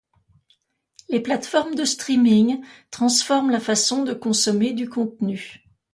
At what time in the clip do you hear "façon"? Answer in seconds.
3.59-4.01